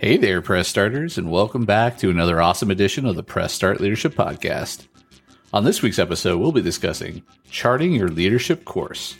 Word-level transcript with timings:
Hey 0.00 0.16
there, 0.16 0.40
press 0.40 0.68
starters, 0.68 1.18
and 1.18 1.28
welcome 1.28 1.64
back 1.64 1.98
to 1.98 2.08
another 2.08 2.40
awesome 2.40 2.70
edition 2.70 3.04
of 3.04 3.16
the 3.16 3.24
Press 3.24 3.52
Start 3.52 3.80
Leadership 3.80 4.14
Podcast. 4.14 4.86
On 5.52 5.64
this 5.64 5.82
week's 5.82 5.98
episode, 5.98 6.38
we'll 6.38 6.52
be 6.52 6.62
discussing 6.62 7.24
charting 7.50 7.90
your 7.90 8.08
leadership 8.08 8.64
course, 8.64 9.16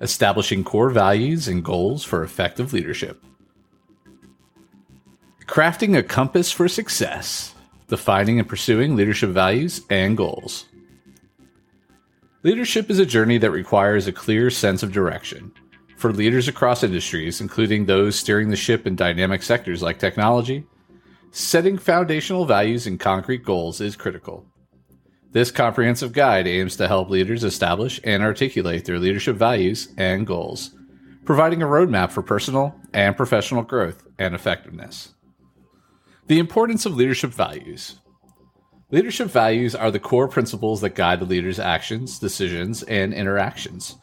establishing 0.00 0.64
core 0.64 0.90
values 0.90 1.46
and 1.46 1.64
goals 1.64 2.02
for 2.02 2.24
effective 2.24 2.72
leadership, 2.72 3.24
crafting 5.46 5.96
a 5.96 6.02
compass 6.02 6.50
for 6.50 6.66
success, 6.66 7.54
defining 7.86 8.40
and 8.40 8.48
pursuing 8.48 8.96
leadership 8.96 9.30
values 9.30 9.82
and 9.90 10.16
goals. 10.16 10.64
Leadership 12.42 12.90
is 12.90 12.98
a 12.98 13.06
journey 13.06 13.38
that 13.38 13.52
requires 13.52 14.08
a 14.08 14.12
clear 14.12 14.50
sense 14.50 14.82
of 14.82 14.90
direction 14.90 15.52
for 15.96 16.12
leaders 16.12 16.46
across 16.46 16.82
industries, 16.82 17.40
including 17.40 17.86
those 17.86 18.16
steering 18.16 18.50
the 18.50 18.56
ship 18.56 18.86
in 18.86 18.94
dynamic 18.94 19.42
sectors 19.42 19.82
like 19.82 19.98
technology, 19.98 20.64
setting 21.30 21.78
foundational 21.78 22.44
values 22.44 22.86
and 22.86 23.00
concrete 23.00 23.44
goals 23.44 23.80
is 23.80 23.96
critical. 23.96 24.46
This 25.32 25.50
comprehensive 25.50 26.12
guide 26.12 26.46
aims 26.46 26.76
to 26.76 26.88
help 26.88 27.10
leaders 27.10 27.44
establish 27.44 28.00
and 28.04 28.22
articulate 28.22 28.84
their 28.84 28.98
leadership 28.98 29.36
values 29.36 29.88
and 29.96 30.26
goals, 30.26 30.70
providing 31.24 31.62
a 31.62 31.66
roadmap 31.66 32.10
for 32.10 32.22
personal 32.22 32.74
and 32.94 33.16
professional 33.16 33.62
growth 33.62 34.02
and 34.18 34.34
effectiveness. 34.34 35.14
The 36.26 36.38
importance 36.38 36.86
of 36.86 36.96
leadership 36.96 37.32
values. 37.32 38.00
Leadership 38.90 39.28
values 39.28 39.74
are 39.74 39.90
the 39.90 39.98
core 39.98 40.28
principles 40.28 40.80
that 40.80 40.94
guide 40.94 41.20
the 41.20 41.24
leader's 41.24 41.58
actions, 41.58 42.18
decisions, 42.18 42.82
and 42.84 43.12
interactions. 43.12 43.96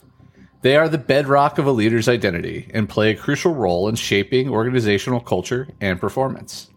They 0.63 0.77
are 0.77 0.87
the 0.87 0.97
bedrock 0.97 1.57
of 1.57 1.65
a 1.67 1.71
leader's 1.71 2.07
identity 2.07 2.69
and 2.73 2.87
play 2.87 3.11
a 3.11 3.17
crucial 3.17 3.53
role 3.53 3.89
in 3.89 3.95
shaping 3.95 4.49
organizational 4.49 5.19
culture 5.19 5.67
and 5.81 5.99
performance. 5.99 6.69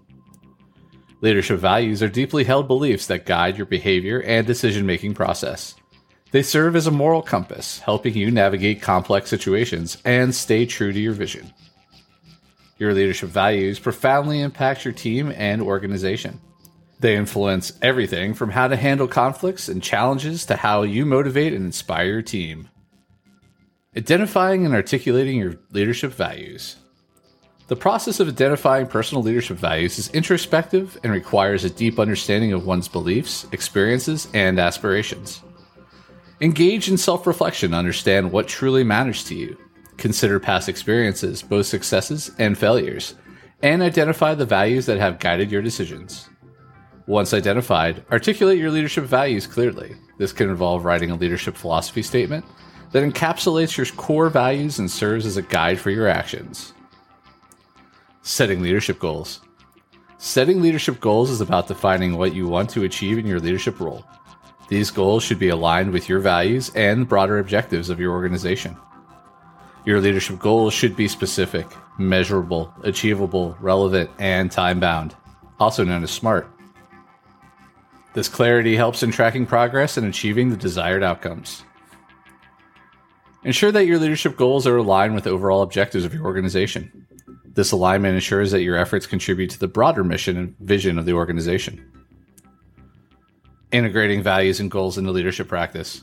Leadership 1.21 1.61
values 1.61 2.03
are 2.03 2.09
deeply 2.09 2.43
held 2.43 2.67
beliefs 2.67 3.07
that 3.07 3.27
guide 3.27 3.57
your 3.57 3.65
behavior 3.65 4.21
and 4.23 4.45
decision 4.45 4.87
making 4.87 5.15
process. 5.15 5.77
They 6.33 6.43
serve 6.43 6.75
as 6.75 6.89
a 6.89 6.91
moral 6.91 7.23
compass, 7.23 7.79
helping 7.79 8.15
you 8.15 8.33
navigate 8.33 8.83
complex 8.83 9.31
situations 9.31 9.99
and 10.05 10.35
stay 10.35 10.67
true 10.67 10.93
to 10.93 10.99
your 10.99 11.13
vision. 11.13 11.55
Your 12.79 12.93
leadership 12.93 13.29
values 13.29 13.79
profoundly 13.79 14.41
impact 14.41 14.85
your 14.85 14.95
team 14.95 15.33
and 15.37 15.63
organization. 15.63 16.41
They 16.99 17.15
influence 17.15 17.73
everything 17.81 18.35
from 18.35 18.51
how 18.51 18.67
to 18.67 18.75
handle 18.75 19.07
conflicts 19.07 19.69
and 19.69 19.81
challenges 19.81 20.45
to 20.47 20.57
how 20.57 20.83
you 20.83 21.07
motivate 21.07 21.53
and 21.53 21.65
inspire 21.65 22.07
your 22.07 22.23
team. 22.23 22.69
Identifying 23.97 24.67
and 24.67 24.75
articulating 24.75 25.39
your 25.39 25.55
leadership 25.71 26.13
values. 26.13 26.77
The 27.69 27.77
process 27.77 28.21
of 28.21 28.29
identifying 28.29 28.89
personal 28.89 29.23
leadership 29.23 29.57
values 29.57 29.99
is 29.99 30.11
introspective 30.11 30.99
and 31.03 31.11
requires 31.11 31.65
a 31.65 31.71
deep 31.71 31.99
understanding 31.99 32.53
of 32.53 32.67
one's 32.67 32.89
beliefs, 32.89 33.47
experiences, 33.53 34.29
and 34.35 34.61
aspirations. 34.61 35.41
Engage 36.43 36.91
in 36.91 36.99
self 36.99 37.27
reflection 37.27 37.73
understand 37.73 38.31
what 38.31 38.47
truly 38.47 38.85
matters 38.85 39.25
to 39.25 39.35
you. 39.35 39.57
Consider 39.97 40.39
past 40.39 40.69
experiences, 40.69 41.43
both 41.43 41.65
successes 41.65 42.31
and 42.39 42.59
failures, 42.59 43.15
and 43.63 43.83
identify 43.83 44.35
the 44.35 44.45
values 44.45 44.85
that 44.85 44.99
have 44.99 45.19
guided 45.19 45.51
your 45.51 45.63
decisions. 45.63 46.29
Once 47.07 47.33
identified, 47.33 48.05
articulate 48.13 48.59
your 48.59 48.71
leadership 48.71 49.05
values 49.05 49.47
clearly. 49.47 49.97
This 50.19 50.35
can 50.35 50.51
involve 50.51 50.85
writing 50.85 51.11
a 51.11 51.17
leadership 51.17 51.57
philosophy 51.57 52.03
statement 52.03 52.45
that 52.93 53.03
encapsulates 53.03 53.77
your 53.77 53.87
core 53.97 54.31
values 54.31 54.79
and 54.79 54.91
serves 54.91 55.27
as 55.27 55.37
a 55.37 55.43
guide 55.43 55.79
for 55.79 55.91
your 55.91 56.09
actions. 56.09 56.73
Setting 58.23 58.61
leadership 58.61 58.99
goals. 58.99 59.41
Setting 60.19 60.61
leadership 60.61 61.01
goals 61.01 61.31
is 61.31 61.41
about 61.41 61.69
defining 61.69 62.17
what 62.17 62.35
you 62.35 62.49
want 62.49 62.71
to 62.71 62.85
achieve 62.85 63.19
in 63.19 63.27
your 63.27 63.39
leadership 63.39 63.79
role. 63.79 64.05
These 64.69 64.91
goals 64.91 65.23
should 65.23 65.39
be 65.39 65.51
aligned 65.51 65.93
with 65.93 66.09
your 66.09 66.19
values 66.19 66.73
and 66.75 67.09
broader 67.09 67.39
objectives 67.39 67.91
of 67.91 68.01
your 68.01 68.13
organization. 68.13 68.77
Your 69.85 70.01
leadership 70.01 70.41
goals 70.41 70.75
should 70.75 70.97
be 70.97 71.07
specific, 71.07 71.67
measurable, 71.99 72.75
achievable, 72.83 73.57
relevant, 73.61 74.11
and 74.19 74.51
time 74.51 74.81
bound, 74.81 75.15
also 75.61 75.85
known 75.85 76.03
as 76.03 76.11
SMART. 76.11 76.51
This 78.15 78.29
clarity 78.29 78.75
helps 78.75 79.03
in 79.03 79.13
tracking 79.13 79.45
progress 79.45 79.99
and 79.99 80.07
achieving 80.07 80.49
the 80.49 80.57
desired 80.57 81.03
outcomes. 81.03 81.63
Ensure 83.47 83.71
that 83.71 83.87
your 83.87 84.01
leadership 84.01 84.37
goals 84.37 84.67
are 84.67 84.77
aligned 84.77 85.15
with 85.15 85.23
the 85.23 85.31
overall 85.31 85.63
objectives 85.63 86.05
of 86.05 86.13
your 86.13 86.25
organization. 86.25 87.07
This 87.45 87.71
alignment 87.71 88.17
ensures 88.17 88.51
that 88.51 88.63
your 88.63 88.77
efforts 88.77 89.07
contribute 89.07 89.51
to 89.51 89.59
the 89.61 89.69
broader 89.69 90.03
mission 90.03 90.37
and 90.37 90.59
vision 90.59 90.99
of 90.99 91.07
the 91.07 91.13
organization. 91.13 91.89
Integrating 93.71 94.21
values 94.21 94.59
and 94.59 94.69
goals 94.69 94.99
into 94.99 95.13
leadership 95.13 95.47
practice. 95.47 96.03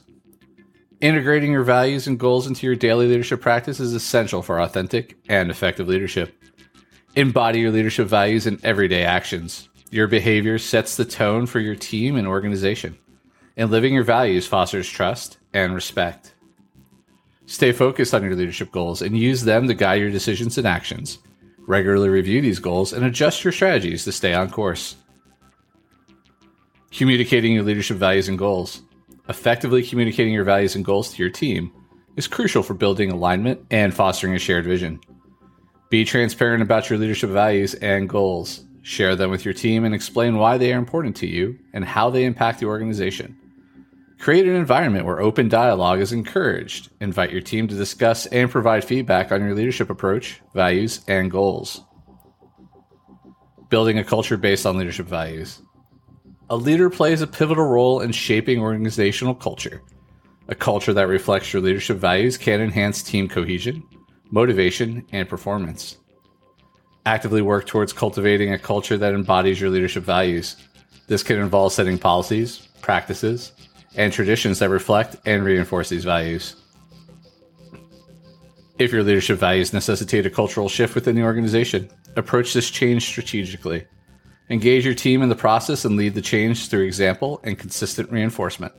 Integrating 1.02 1.52
your 1.52 1.66
values 1.66 2.08
and 2.08 2.18
goals 2.18 2.48
into 2.48 2.66
your 2.66 2.78
daily 2.78 3.08
leadership 3.08 3.42
practice 3.42 3.82
is 3.82 3.94
essential 3.94 4.42
for 4.42 4.62
authentic 4.62 5.18
and 5.28 5.52
effective 5.52 5.90
leadership. 5.90 6.42
Embody 7.18 7.60
your 7.60 7.72
leadership 7.72 8.08
values 8.08 8.48
in 8.48 8.58
everyday 8.64 9.04
actions. 9.04 9.68
Your 9.92 10.08
behavior 10.08 10.58
sets 10.58 10.96
the 10.96 11.04
tone 11.04 11.46
for 11.46 11.60
your 11.60 11.76
team 11.76 12.16
and 12.16 12.26
organization, 12.26 12.98
and 13.58 13.70
living 13.70 13.94
your 13.94 14.06
values 14.06 14.48
fosters 14.48 14.88
trust 14.88 15.40
and 15.54 15.76
respect. 15.76 16.33
Stay 17.54 17.72
focused 17.72 18.16
on 18.16 18.24
your 18.24 18.36
leadership 18.36 18.72
goals 18.72 19.04
and 19.04 19.16
use 19.16 19.44
them 19.44 19.68
to 19.68 19.76
guide 19.76 20.02
your 20.02 20.10
decisions 20.10 20.58
and 20.58 20.66
actions. 20.66 21.20
Regularly 21.68 22.10
review 22.10 22.42
these 22.42 22.58
goals 22.58 22.94
and 22.94 23.06
adjust 23.06 23.44
your 23.44 23.54
strategies 23.54 24.04
to 24.06 24.12
stay 24.12 24.34
on 24.34 24.50
course. 24.50 24.96
Communicating 26.90 27.54
your 27.54 27.62
leadership 27.62 27.98
values 27.98 28.28
and 28.28 28.40
goals. 28.40 28.82
Effectively 29.30 29.84
communicating 29.84 30.34
your 30.34 30.44
values 30.44 30.76
and 30.76 30.84
goals 30.84 31.14
to 31.14 31.22
your 31.22 31.30
team 31.30 31.72
is 32.16 32.28
crucial 32.28 32.64
for 32.64 32.74
building 32.74 33.12
alignment 33.12 33.64
and 33.70 33.94
fostering 33.94 34.34
a 34.34 34.40
shared 34.40 34.66
vision. 34.66 35.00
Be 35.92 36.06
transparent 36.06 36.64
about 36.64 36.90
your 36.90 36.98
leadership 36.98 37.30
values 37.30 37.76
and 37.76 38.10
goals. 38.10 38.66
Share 38.82 39.16
them 39.16 39.30
with 39.30 39.46
your 39.46 39.54
team 39.54 39.86
and 39.86 39.94
explain 39.94 40.38
why 40.38 40.58
they 40.58 40.74
are 40.74 40.80
important 40.80 41.16
to 41.18 41.28
you 41.28 41.60
and 41.74 41.86
how 41.86 42.10
they 42.10 42.26
impact 42.26 42.62
the 42.62 42.66
organization. 42.66 43.38
Create 44.24 44.48
an 44.48 44.56
environment 44.56 45.06
where 45.06 45.20
open 45.20 45.50
dialogue 45.50 46.00
is 46.00 46.14
encouraged. 46.14 46.90
Invite 47.02 47.34
your 47.34 47.42
team 47.42 47.68
to 47.68 47.76
discuss 47.76 48.26
and 48.28 48.50
provide 48.50 48.86
feedback 48.86 49.34
on 49.34 49.42
your 49.42 49.54
leadership 49.54 49.90
approach, 49.90 50.40
values, 50.56 51.02
and 51.10 51.30
goals. 51.30 51.82
Building 53.68 54.00
a 54.00 54.04
culture 54.06 54.38
based 54.38 54.66
on 54.66 54.78
leadership 54.78 55.08
values. 55.08 55.62
A 56.50 56.56
leader 56.56 56.90
plays 56.90 57.20
a 57.20 57.28
pivotal 57.28 57.66
role 57.66 58.00
in 58.00 58.14
shaping 58.14 58.62
organizational 58.62 59.36
culture. 59.36 59.82
A 60.48 60.56
culture 60.56 60.94
that 60.94 61.10
reflects 61.10 61.52
your 61.52 61.62
leadership 61.62 61.98
values 61.98 62.38
can 62.38 62.62
enhance 62.62 63.04
team 63.04 63.28
cohesion, 63.28 63.84
motivation, 64.32 65.06
and 65.12 65.28
performance. 65.28 65.98
Actively 67.06 67.42
work 67.42 67.68
towards 67.68 67.92
cultivating 67.92 68.54
a 68.54 68.58
culture 68.58 68.98
that 68.98 69.16
embodies 69.16 69.60
your 69.60 69.70
leadership 69.70 70.06
values. 70.06 70.56
This 71.08 71.24
can 71.24 71.40
involve 71.40 71.74
setting 71.74 71.98
policies, 71.98 72.70
practices, 72.82 73.52
and 73.96 74.12
traditions 74.12 74.60
that 74.60 74.70
reflect 74.70 75.16
and 75.26 75.44
reinforce 75.44 75.90
these 75.90 76.04
values. 76.04 76.56
If 78.80 78.92
your 78.92 79.04
leadership 79.04 79.40
values 79.40 79.74
necessitate 79.74 80.26
a 80.26 80.30
cultural 80.30 80.68
shift 80.68 80.96
within 80.96 81.16
the 81.16 81.24
organization, 81.24 81.90
approach 82.16 82.54
this 82.54 82.70
change 82.72 83.06
strategically. 83.06 83.86
Engage 84.50 84.86
your 84.86 84.96
team 84.96 85.22
in 85.22 85.30
the 85.30 85.36
process 85.36 85.86
and 85.86 85.96
lead 85.96 86.16
the 86.16 86.22
change 86.22 86.68
through 86.68 86.84
example 86.84 87.40
and 87.44 87.58
consistent 87.58 88.12
reinforcement. 88.12 88.74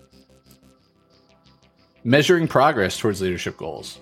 Measuring 2.03 2.49
progress 2.49 2.99
towards 2.99 3.23
leadership 3.23 3.57
goals. 3.57 3.99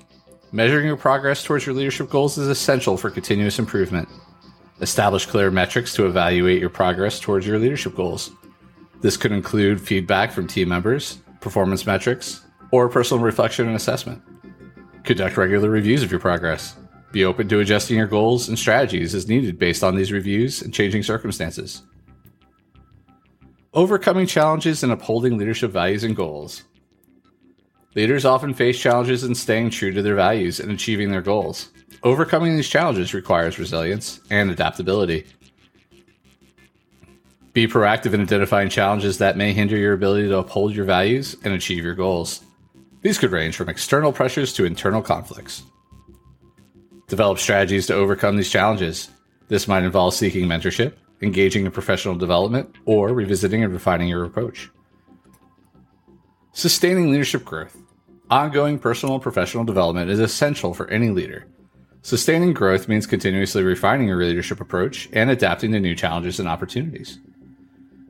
Measuring 0.51 0.87
your 0.87 0.97
progress 0.97 1.45
towards 1.45 1.65
your 1.65 1.75
leadership 1.75 2.11
goals 2.11 2.37
is 2.37 2.49
essential 2.49 2.97
for 2.97 3.11
continuous 3.11 3.59
improvement. 3.59 4.09
Establish 4.81 5.25
clear 5.27 5.51
metrics 5.51 5.95
to 5.95 6.07
evaluate 6.07 6.61
your 6.61 6.69
progress 6.69 7.21
towards 7.21 7.47
your 7.47 7.59
leadership 7.59 7.95
goals. 7.95 8.33
This 9.03 9.17
could 9.17 9.33
include 9.33 9.81
feedback 9.81 10.31
from 10.31 10.47
team 10.47 10.69
members, 10.69 11.19
performance 11.41 11.85
metrics, 11.87 12.43
or 12.71 12.89
personal 12.89 13.23
reflection 13.23 13.67
and 13.67 13.75
assessment. 13.75 14.23
Conduct 15.03 15.37
regular 15.37 15.69
reviews 15.69 16.05
of 16.05 16.11
your 16.13 16.21
progress. 16.21 16.77
Be 17.11 17.25
open 17.25 17.49
to 17.49 17.59
adjusting 17.59 17.99
your 17.99 18.07
goals 18.07 18.49
and 18.49 18.57
strategies 18.57 19.13
as 19.13 19.29
needed 19.29 19.59
based 19.59 19.83
on 19.83 19.97
these 19.97 20.13
reviews 20.13 20.63
and 20.63 20.73
changing 20.73 21.03
circumstances. 21.03 21.83
Overcoming 23.75 24.27
challenges 24.27 24.85
and 24.85 24.93
upholding 24.93 25.37
leadership 25.37 25.73
values 25.73 26.05
and 26.05 26.15
goals. 26.15 26.63
Leaders 27.97 28.25
often 28.25 28.55
face 28.55 28.79
challenges 28.79 29.25
in 29.25 29.35
staying 29.35 29.71
true 29.71 29.93
to 29.93 30.01
their 30.01 30.15
values 30.15 30.61
and 30.61 30.71
achieving 30.71 31.11
their 31.11 31.23
goals. 31.23 31.71
Overcoming 32.05 32.55
these 32.55 32.69
challenges 32.69 33.15
requires 33.15 33.59
resilience 33.59 34.21
and 34.31 34.51
adaptability. 34.51 35.27
Be 37.53 37.69
proactive 37.69 38.15
in 38.15 38.23
identifying 38.23 38.71
challenges 38.71 39.19
that 39.19 39.37
may 39.37 39.53
hinder 39.53 39.77
your 39.77 39.93
ability 39.93 40.29
to 40.29 40.39
uphold 40.39 40.75
your 40.75 40.87
values 40.87 41.37
and 41.45 41.53
achieve 41.53 41.85
your 41.85 41.95
goals. 41.95 42.43
These 43.03 43.19
could 43.19 43.31
range 43.31 43.57
from 43.57 43.69
external 43.69 44.13
pressures 44.13 44.55
to 44.55 44.65
internal 44.65 45.03
conflicts. 45.03 45.63
Develop 47.09 47.39
strategies 47.39 47.87
to 47.89 47.95
overcome 47.95 48.37
these 48.37 48.51
challenges. 48.51 49.11
This 49.49 49.69
might 49.69 49.83
involve 49.83 50.15
seeking 50.15 50.47
mentorship, 50.47 50.95
engaging 51.21 51.67
in 51.67 51.73
professional 51.73 52.15
development, 52.15 52.75
or 52.87 53.13
revisiting 53.13 53.63
and 53.63 53.73
refining 53.73 54.09
your 54.09 54.25
approach. 54.25 54.71
Sustaining 56.53 57.11
leadership 57.11 57.45
growth. 57.45 57.77
Ongoing 58.31 58.79
personal 58.79 59.17
and 59.17 59.23
professional 59.23 59.65
development 59.65 60.11
is 60.11 60.21
essential 60.21 60.73
for 60.73 60.89
any 60.89 61.11
leader. 61.11 61.47
Sustaining 62.01 62.55
growth 62.55 62.89
means 62.89 63.07
continuously 63.07 63.63
refining 63.63 64.09
your 64.09 64.25
leadership 64.25 64.61
approach 64.61 65.09
and 65.13 65.29
adapting 65.29 65.73
to 65.73 65.81
new 65.81 65.95
challenges 65.95 66.41
and 66.41 66.49
opportunities. 66.49 67.19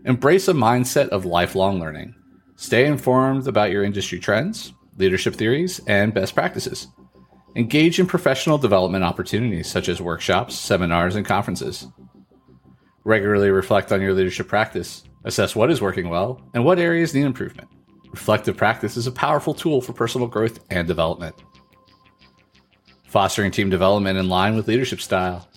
Embrace 0.05 0.49
a 0.49 0.53
mindset 0.53 1.09
of 1.11 1.25
lifelong 1.25 1.79
learning. 1.79 2.13
Stay 2.57 2.87
informed 2.87 3.47
about 3.47 3.71
your 3.71 3.85
industry 3.85 4.19
trends, 4.19 4.73
leadership 4.97 5.37
theories, 5.37 5.81
and 5.87 6.13
best 6.13 6.35
practices. 6.35 6.89
Engage 7.55 8.01
in 8.01 8.07
professional 8.07 8.59
development 8.59 9.05
opportunities 9.05 9.69
such 9.69 9.89
as 9.89 10.03
workshops, 10.03 10.59
seminars, 10.59 11.15
and 11.15 11.25
conferences. 11.25 11.87
Regularly 13.05 13.51
reflect 13.51 13.93
on 13.93 14.01
your 14.01 14.13
leadership 14.13 14.49
practice. 14.49 15.05
Assess 15.25 15.55
what 15.55 15.71
is 15.71 15.81
working 15.81 16.09
well 16.09 16.43
and 16.53 16.65
what 16.65 16.81
areas 16.81 17.15
need 17.15 17.25
improvement. 17.25 17.69
Reflective 18.11 18.57
practice 18.57 18.97
is 18.97 19.07
a 19.07 19.13
powerful 19.13 19.55
tool 19.55 19.81
for 19.81 19.93
personal 19.93 20.27
growth 20.27 20.59
and 20.71 20.89
development. 20.89 21.37
Fostering 23.07 23.53
team 23.53 23.71
development 23.71 24.19
in 24.19 24.29
line 24.29 24.57
with 24.57 24.67
leadership 24.67 25.01
style. 25.01 25.49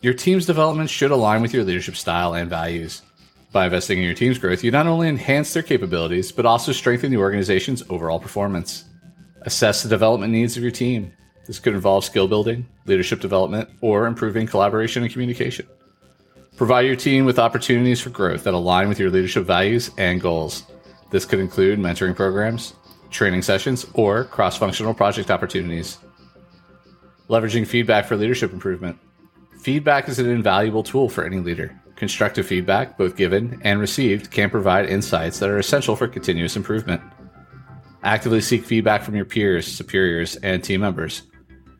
Your 0.00 0.14
team's 0.14 0.46
development 0.46 0.88
should 0.88 1.10
align 1.10 1.42
with 1.42 1.52
your 1.52 1.64
leadership 1.64 1.96
style 1.96 2.32
and 2.32 2.48
values. 2.48 3.02
By 3.52 3.64
investing 3.64 3.98
in 3.98 4.04
your 4.04 4.14
team's 4.14 4.38
growth, 4.38 4.62
you 4.62 4.70
not 4.70 4.86
only 4.86 5.08
enhance 5.08 5.52
their 5.52 5.64
capabilities, 5.64 6.30
but 6.30 6.46
also 6.46 6.70
strengthen 6.70 7.10
the 7.10 7.16
organization's 7.16 7.82
overall 7.90 8.20
performance. 8.20 8.84
Assess 9.42 9.82
the 9.82 9.88
development 9.88 10.32
needs 10.32 10.56
of 10.56 10.62
your 10.62 10.70
team. 10.70 11.12
This 11.48 11.58
could 11.58 11.74
involve 11.74 12.04
skill 12.04 12.28
building, 12.28 12.68
leadership 12.86 13.20
development, 13.20 13.68
or 13.80 14.06
improving 14.06 14.46
collaboration 14.46 15.02
and 15.02 15.10
communication. 15.10 15.66
Provide 16.56 16.86
your 16.86 16.94
team 16.94 17.24
with 17.24 17.40
opportunities 17.40 18.00
for 18.00 18.10
growth 18.10 18.44
that 18.44 18.54
align 18.54 18.88
with 18.88 19.00
your 19.00 19.10
leadership 19.10 19.46
values 19.46 19.90
and 19.98 20.20
goals. 20.20 20.64
This 21.10 21.24
could 21.24 21.40
include 21.40 21.80
mentoring 21.80 22.14
programs, 22.14 22.74
training 23.10 23.42
sessions, 23.42 23.84
or 23.94 24.24
cross 24.26 24.58
functional 24.58 24.94
project 24.94 25.28
opportunities. 25.28 25.98
Leveraging 27.28 27.66
feedback 27.66 28.06
for 28.06 28.16
leadership 28.16 28.52
improvement. 28.52 28.96
Feedback 29.58 30.08
is 30.08 30.20
an 30.20 30.30
invaluable 30.30 30.84
tool 30.84 31.08
for 31.08 31.24
any 31.24 31.40
leader. 31.40 31.80
Constructive 32.00 32.46
feedback, 32.46 32.96
both 32.96 33.14
given 33.14 33.60
and 33.62 33.78
received, 33.78 34.30
can 34.30 34.48
provide 34.48 34.88
insights 34.88 35.38
that 35.38 35.50
are 35.50 35.58
essential 35.58 35.94
for 35.94 36.08
continuous 36.08 36.56
improvement. 36.56 37.02
Actively 38.02 38.40
seek 38.40 38.64
feedback 38.64 39.02
from 39.02 39.14
your 39.14 39.26
peers, 39.26 39.66
superiors, 39.66 40.36
and 40.36 40.64
team 40.64 40.80
members. 40.80 41.24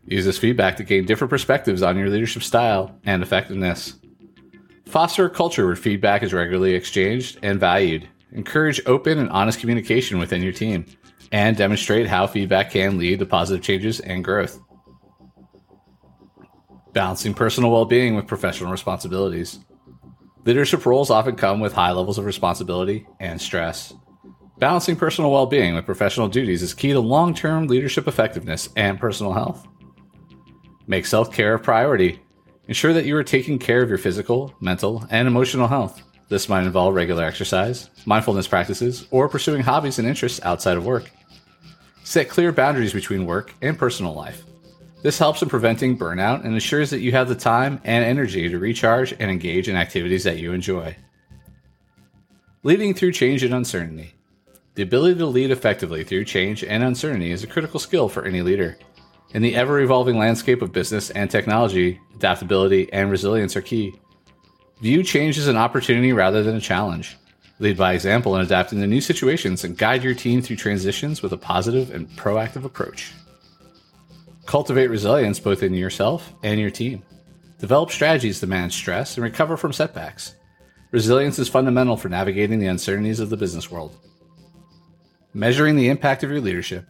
Use 0.04 0.26
this 0.26 0.36
feedback 0.36 0.76
to 0.76 0.84
gain 0.84 1.06
different 1.06 1.30
perspectives 1.30 1.82
on 1.82 1.96
your 1.96 2.10
leadership 2.10 2.42
style 2.42 2.94
and 3.04 3.22
effectiveness. 3.22 3.94
Foster 4.84 5.24
a 5.24 5.30
culture 5.30 5.64
where 5.64 5.74
feedback 5.74 6.22
is 6.22 6.34
regularly 6.34 6.74
exchanged 6.74 7.38
and 7.42 7.58
valued, 7.58 8.06
Encourage 8.32 8.80
open 8.84 9.18
and 9.18 9.30
honest 9.30 9.58
communication 9.58 10.18
within 10.18 10.42
your 10.42 10.52
team 10.52 10.84
and 11.32 11.56
demonstrate 11.56 12.06
how 12.06 12.26
feedback 12.26 12.70
can 12.72 12.98
lead 12.98 13.20
to 13.20 13.26
positive 13.26 13.64
changes 13.64 14.00
and 14.00 14.22
growth. 14.22 14.60
Balancing 16.92 17.32
personal 17.32 17.70
well 17.70 17.86
being 17.86 18.16
with 18.16 18.26
professional 18.26 18.70
responsibilities. 18.70 19.60
Leadership 20.44 20.86
roles 20.86 21.10
often 21.10 21.36
come 21.36 21.60
with 21.60 21.74
high 21.74 21.92
levels 21.92 22.16
of 22.16 22.24
responsibility 22.24 23.06
and 23.20 23.40
stress. 23.40 23.92
Balancing 24.58 24.96
personal 24.96 25.30
well 25.30 25.46
being 25.46 25.74
with 25.74 25.84
professional 25.84 26.28
duties 26.28 26.62
is 26.62 26.72
key 26.72 26.92
to 26.92 27.00
long 27.00 27.34
term 27.34 27.66
leadership 27.66 28.08
effectiveness 28.08 28.68
and 28.76 28.98
personal 28.98 29.32
health. 29.32 29.66
Make 30.86 31.06
self 31.06 31.32
care 31.32 31.54
a 31.54 31.58
priority. 31.58 32.20
Ensure 32.68 32.92
that 32.92 33.04
you 33.04 33.16
are 33.16 33.24
taking 33.24 33.58
care 33.58 33.82
of 33.82 33.88
your 33.88 33.98
physical, 33.98 34.54
mental, 34.60 35.06
and 35.10 35.26
emotional 35.26 35.68
health. 35.68 36.02
This 36.28 36.48
might 36.48 36.64
involve 36.64 36.94
regular 36.94 37.24
exercise, 37.24 37.90
mindfulness 38.06 38.46
practices, 38.46 39.06
or 39.10 39.28
pursuing 39.28 39.62
hobbies 39.62 39.98
and 39.98 40.06
interests 40.06 40.40
outside 40.44 40.76
of 40.76 40.86
work. 40.86 41.10
Set 42.04 42.28
clear 42.28 42.52
boundaries 42.52 42.92
between 42.92 43.26
work 43.26 43.52
and 43.60 43.78
personal 43.78 44.14
life. 44.14 44.44
This 45.02 45.18
helps 45.18 45.40
in 45.42 45.48
preventing 45.48 45.96
burnout 45.96 46.44
and 46.44 46.52
ensures 46.52 46.90
that 46.90 47.00
you 47.00 47.12
have 47.12 47.28
the 47.28 47.34
time 47.34 47.80
and 47.84 48.04
energy 48.04 48.48
to 48.48 48.58
recharge 48.58 49.12
and 49.12 49.30
engage 49.30 49.68
in 49.68 49.76
activities 49.76 50.24
that 50.24 50.38
you 50.38 50.52
enjoy. 50.52 50.94
Leading 52.62 52.92
through 52.92 53.12
change 53.12 53.42
and 53.42 53.54
uncertainty. 53.54 54.12
The 54.74 54.82
ability 54.82 55.18
to 55.18 55.26
lead 55.26 55.50
effectively 55.50 56.04
through 56.04 56.26
change 56.26 56.62
and 56.62 56.82
uncertainty 56.82 57.30
is 57.30 57.42
a 57.42 57.46
critical 57.46 57.80
skill 57.80 58.10
for 58.10 58.26
any 58.26 58.42
leader. 58.42 58.76
In 59.32 59.40
the 59.40 59.56
ever 59.56 59.80
evolving 59.80 60.18
landscape 60.18 60.60
of 60.60 60.72
business 60.72 61.08
and 61.10 61.30
technology, 61.30 61.98
adaptability 62.14 62.92
and 62.92 63.10
resilience 63.10 63.56
are 63.56 63.62
key. 63.62 63.94
View 64.82 65.02
change 65.02 65.38
as 65.38 65.48
an 65.48 65.56
opportunity 65.56 66.12
rather 66.12 66.42
than 66.42 66.56
a 66.56 66.60
challenge. 66.60 67.16
Lead 67.58 67.76
by 67.76 67.94
example 67.94 68.36
in 68.36 68.42
adapting 68.42 68.80
to 68.80 68.86
new 68.86 69.00
situations 69.00 69.64
and 69.64 69.78
guide 69.78 70.02
your 70.02 70.14
team 70.14 70.42
through 70.42 70.56
transitions 70.56 71.22
with 71.22 71.32
a 71.32 71.36
positive 71.38 71.90
and 71.94 72.08
proactive 72.10 72.64
approach. 72.64 73.12
Cultivate 74.46 74.88
resilience 74.88 75.38
both 75.38 75.62
in 75.62 75.74
yourself 75.74 76.32
and 76.42 76.60
your 76.60 76.70
team. 76.70 77.02
Develop 77.58 77.90
strategies 77.90 78.40
to 78.40 78.46
manage 78.46 78.74
stress 78.74 79.16
and 79.16 79.24
recover 79.24 79.56
from 79.56 79.72
setbacks. 79.72 80.34
Resilience 80.90 81.38
is 81.38 81.48
fundamental 81.48 81.96
for 81.96 82.08
navigating 82.08 82.58
the 82.58 82.66
uncertainties 82.66 83.20
of 83.20 83.30
the 83.30 83.36
business 83.36 83.70
world. 83.70 83.96
Measuring 85.34 85.76
the 85.76 85.88
impact 85.88 86.24
of 86.24 86.30
your 86.30 86.40
leadership 86.40 86.86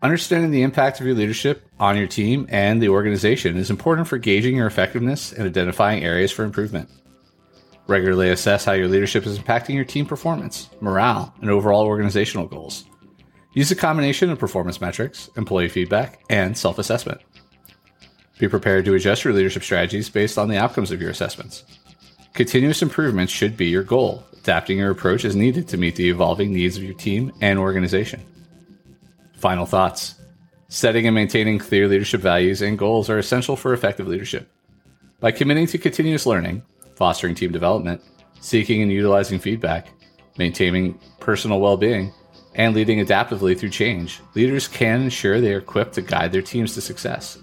Understanding 0.00 0.52
the 0.52 0.62
impact 0.62 1.00
of 1.00 1.06
your 1.06 1.16
leadership 1.16 1.66
on 1.80 1.96
your 1.96 2.06
team 2.06 2.46
and 2.50 2.80
the 2.80 2.88
organization 2.88 3.56
is 3.56 3.68
important 3.68 4.06
for 4.06 4.16
gauging 4.16 4.54
your 4.54 4.68
effectiveness 4.68 5.32
and 5.32 5.44
identifying 5.44 6.04
areas 6.04 6.30
for 6.30 6.44
improvement. 6.44 6.88
Regularly 7.88 8.30
assess 8.30 8.64
how 8.64 8.72
your 8.72 8.86
leadership 8.86 9.26
is 9.26 9.40
impacting 9.40 9.74
your 9.74 9.84
team 9.84 10.06
performance, 10.06 10.70
morale, 10.80 11.34
and 11.40 11.50
overall 11.50 11.84
organizational 11.84 12.46
goals. 12.46 12.84
Use 13.58 13.72
a 13.72 13.74
combination 13.74 14.30
of 14.30 14.38
performance 14.38 14.80
metrics, 14.80 15.30
employee 15.36 15.68
feedback, 15.68 16.20
and 16.30 16.56
self 16.56 16.78
assessment. 16.78 17.20
Be 18.38 18.46
prepared 18.46 18.84
to 18.84 18.94
adjust 18.94 19.24
your 19.24 19.34
leadership 19.34 19.64
strategies 19.64 20.08
based 20.08 20.38
on 20.38 20.46
the 20.46 20.56
outcomes 20.56 20.92
of 20.92 21.02
your 21.02 21.10
assessments. 21.10 21.64
Continuous 22.34 22.82
improvement 22.82 23.28
should 23.28 23.56
be 23.56 23.66
your 23.66 23.82
goal, 23.82 24.24
adapting 24.32 24.78
your 24.78 24.92
approach 24.92 25.24
as 25.24 25.34
needed 25.34 25.66
to 25.66 25.76
meet 25.76 25.96
the 25.96 26.08
evolving 26.08 26.52
needs 26.52 26.76
of 26.76 26.84
your 26.84 26.94
team 26.94 27.32
and 27.40 27.58
organization. 27.58 28.24
Final 29.38 29.66
thoughts. 29.66 30.14
Setting 30.68 31.08
and 31.08 31.16
maintaining 31.16 31.58
clear 31.58 31.88
leadership 31.88 32.20
values 32.20 32.62
and 32.62 32.78
goals 32.78 33.10
are 33.10 33.18
essential 33.18 33.56
for 33.56 33.72
effective 33.72 34.06
leadership. 34.06 34.48
By 35.18 35.32
committing 35.32 35.66
to 35.66 35.78
continuous 35.78 36.26
learning, 36.26 36.62
fostering 36.94 37.34
team 37.34 37.50
development, 37.50 38.02
seeking 38.38 38.82
and 38.82 38.92
utilizing 38.92 39.40
feedback, 39.40 39.88
maintaining 40.36 40.96
personal 41.18 41.58
well 41.58 41.76
being, 41.76 42.12
and 42.54 42.74
leading 42.74 42.98
adaptively 42.98 43.58
through 43.58 43.70
change, 43.70 44.20
leaders 44.34 44.68
can 44.68 45.02
ensure 45.02 45.40
they 45.40 45.54
are 45.54 45.58
equipped 45.58 45.94
to 45.94 46.02
guide 46.02 46.32
their 46.32 46.42
teams 46.42 46.74
to 46.74 46.80
success. 46.80 47.38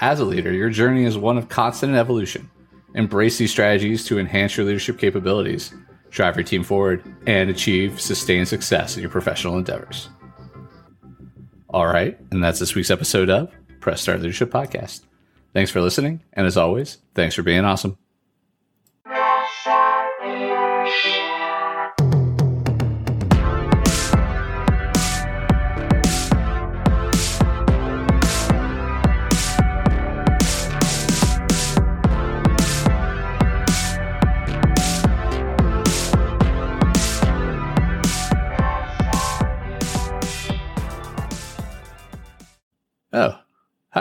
As 0.00 0.20
a 0.20 0.24
leader, 0.24 0.52
your 0.52 0.70
journey 0.70 1.04
is 1.04 1.18
one 1.18 1.38
of 1.38 1.48
constant 1.48 1.94
evolution. 1.94 2.50
Embrace 2.94 3.38
these 3.38 3.50
strategies 3.50 4.04
to 4.04 4.18
enhance 4.18 4.56
your 4.56 4.66
leadership 4.66 4.98
capabilities, 4.98 5.74
drive 6.10 6.36
your 6.36 6.44
team 6.44 6.62
forward, 6.62 7.04
and 7.26 7.50
achieve 7.50 8.00
sustained 8.00 8.48
success 8.48 8.96
in 8.96 9.02
your 9.02 9.10
professional 9.10 9.58
endeavors. 9.58 10.08
All 11.70 11.86
right, 11.86 12.18
and 12.30 12.42
that's 12.42 12.58
this 12.58 12.74
week's 12.74 12.90
episode 12.90 13.28
of 13.28 13.52
Press 13.80 14.00
Start 14.00 14.20
Leadership 14.20 14.50
Podcast. 14.50 15.02
Thanks 15.52 15.70
for 15.70 15.80
listening, 15.80 16.22
and 16.32 16.46
as 16.46 16.56
always, 16.56 16.98
thanks 17.14 17.34
for 17.34 17.42
being 17.42 17.64
awesome. 17.64 17.98